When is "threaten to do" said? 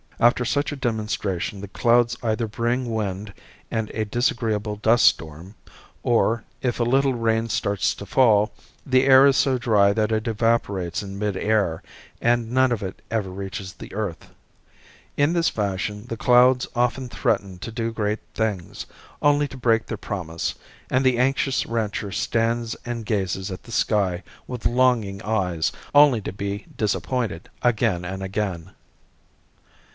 17.07-17.91